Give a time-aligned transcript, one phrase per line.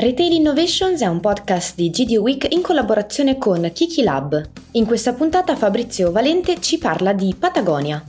[0.00, 4.50] Retail Innovations è un podcast di GD Week in collaborazione con Kiki Lab.
[4.74, 8.00] In questa puntata Fabrizio Valente ci parla di Patagonia.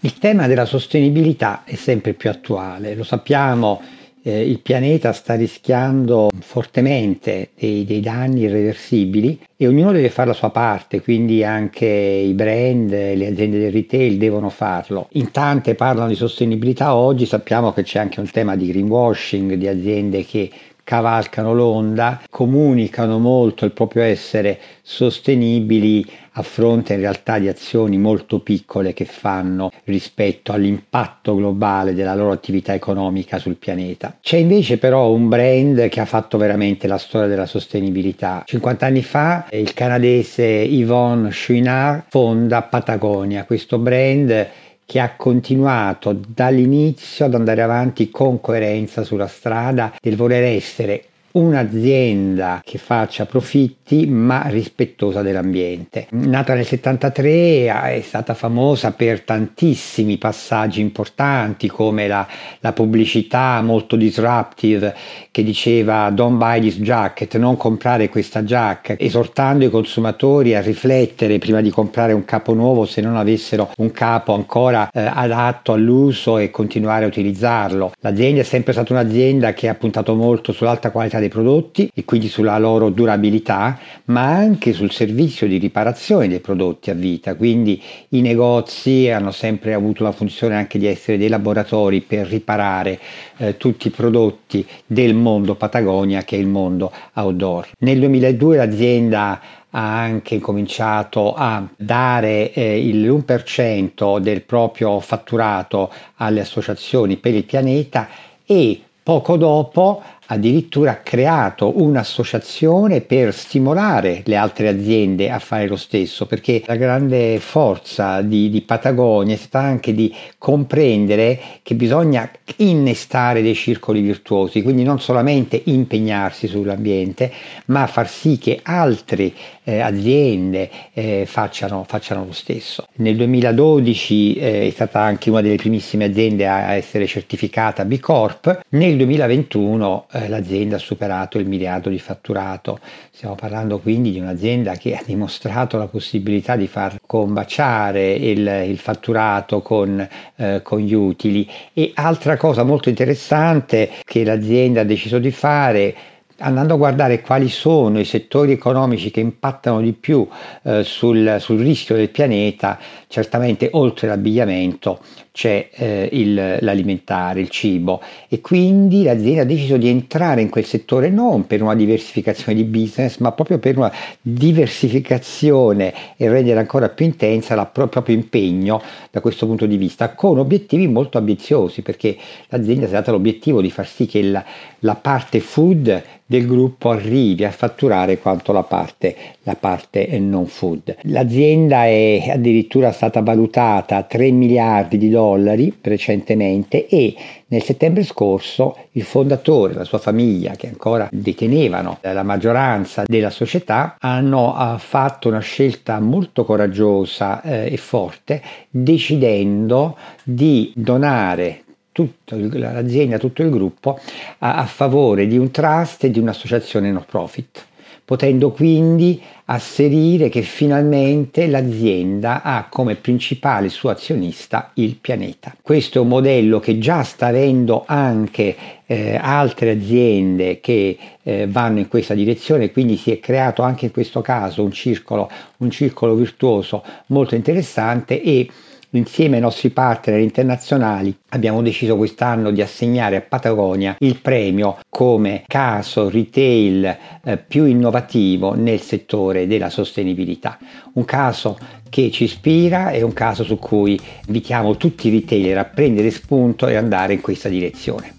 [0.00, 3.80] Il tema della sostenibilità è sempre più attuale, lo sappiamo,
[4.26, 10.34] eh, il pianeta sta rischiando fortemente dei, dei, danni irreversibili e ognuno deve fare la
[10.34, 15.06] sua parte, quindi anche i brand, le aziende del retail devono farlo.
[15.12, 19.68] In tante parlano di sostenibilità oggi, sappiamo che c'è anche un tema di greenwashing, di
[19.68, 20.50] aziende che
[20.86, 28.38] cavalcano l'onda, comunicano molto il proprio essere sostenibili a fronte in realtà di azioni molto
[28.38, 34.18] piccole che fanno rispetto all'impatto globale della loro attività economica sul pianeta.
[34.20, 38.44] C'è invece però un brand che ha fatto veramente la storia della sostenibilità.
[38.46, 44.46] 50 anni fa il canadese Yvonne Chouinard fonda Patagonia, questo brand
[44.86, 52.62] che ha continuato dall'inizio ad andare avanti con coerenza sulla strada del voler essere un'azienda
[52.64, 56.06] che faccia profitti ma rispettosa dell'ambiente.
[56.10, 62.26] Nata nel 73 è stata famosa per tantissimi passaggi importanti come la,
[62.60, 64.94] la pubblicità molto disruptive
[65.30, 71.38] che diceva don't buy this jacket, non comprare questa giacca, esortando i consumatori a riflettere
[71.38, 76.38] prima di comprare un capo nuovo se non avessero un capo ancora eh, adatto all'uso
[76.38, 77.92] e continuare a utilizzarlo.
[78.00, 82.28] L'azienda è sempre stata un'azienda che ha puntato molto sull'alta qualità dei prodotti e quindi
[82.28, 83.75] sulla loro durabilità,
[84.06, 87.34] ma anche sul servizio di riparazione dei prodotti a vita.
[87.34, 92.98] Quindi i negozi hanno sempre avuto la funzione anche di essere dei laboratori per riparare
[93.38, 97.70] eh, tutti i prodotti del mondo Patagonia che è il mondo outdoor.
[97.78, 106.40] Nel 2002 l'azienda ha anche cominciato a dare eh, il 1% del proprio fatturato alle
[106.40, 108.08] associazioni per il pianeta
[108.46, 116.26] e poco dopo addirittura creato un'associazione per stimolare le altre aziende a fare lo stesso,
[116.26, 123.42] perché la grande forza di, di, Patagonia è stata anche di comprendere che bisogna innestare
[123.42, 127.32] dei circoli virtuosi, quindi non solamente impegnarsi sull'ambiente,
[127.66, 129.32] ma far sì che altre
[129.64, 132.86] eh, aziende eh, facciano, facciano, lo stesso.
[132.96, 138.60] Nel 2012 eh, è stata anche una delle primissime aziende a essere certificata B Corp,
[138.70, 142.78] nel 2021 eh, l'azienda ha superato il miliardo di fatturato.
[143.10, 148.78] Stiamo parlando quindi di un'azienda che ha dimostrato la possibilità di far combaciare il, il
[148.78, 150.06] fatturato con,
[150.36, 151.48] eh, con gli utili.
[151.72, 155.94] E altra cosa molto interessante che l'azienda ha deciso di fare
[156.38, 160.26] andando a guardare quali sono i settori economici che impattano di più
[160.62, 165.00] eh, sul, sul, rischio del pianeta, certamente oltre l'abbigliamento
[165.32, 168.00] c'è eh, il, l'alimentare, il cibo.
[168.28, 172.64] E quindi l'azienda ha deciso di entrare in quel settore non per una diversificazione di
[172.64, 178.80] business ma proprio per una diversificazione e rendere ancora più intensa il proprio impegno
[179.10, 182.16] da questo punto di vista con obiettivi molto ambiziosi perché
[182.48, 184.42] l'azienda si è data l'obiettivo di far sì che la,
[184.80, 190.96] la parte food del gruppo arrivi a fatturare quanto la parte, la parte non food.
[191.02, 197.14] L'azienda è addirittura stata valutata a 3 miliardi di dollari recentemente e
[197.48, 203.30] nel settembre scorso il fondatore e la sua famiglia, che ancora detenevano la maggioranza della
[203.30, 211.62] società, hanno fatto una scelta molto coraggiosa eh, e forte, decidendo di donare
[211.96, 213.98] tutta l'azienda, tutto il gruppo
[214.40, 217.64] a, a favore di un trust e di un'associazione no profit
[218.06, 225.56] potendo quindi asserire che finalmente l'azienda ha come principale suo azionista il pianeta.
[225.60, 228.54] Questo è un modello che già sta avendo anche
[228.86, 233.90] eh, altre aziende che eh, vanno in questa direzione, quindi si è creato anche in
[233.90, 238.48] questo caso un circolo, un circolo virtuoso molto interessante e
[238.90, 245.42] Insieme ai nostri partner internazionali abbiamo deciso quest'anno di assegnare a Patagonia il premio come
[245.46, 250.56] caso retail eh, più innovativo nel settore della sostenibilità.
[250.94, 251.58] Un caso
[251.90, 256.68] che ci ispira e un caso su cui invitiamo tutti i retailer a prendere spunto
[256.68, 258.14] e andare in questa direzione.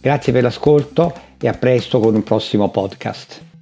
[0.00, 3.55] Grazie per l'ascolto e a presto con un prossimo podcast.